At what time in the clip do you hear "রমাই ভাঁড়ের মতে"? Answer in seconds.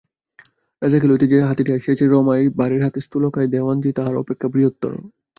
2.05-2.99